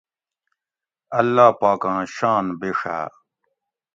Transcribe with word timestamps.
اللّہ 1.19 1.47
پاکاں 1.59 2.01
شان 2.15 2.45
بِیڛاۤ 2.59 3.07